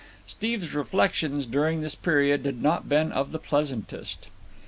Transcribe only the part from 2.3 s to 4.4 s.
had not been of the pleasantest.